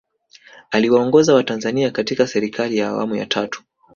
[0.71, 3.63] aliwaongoza watanzania katika serikali ya awamu ya tatu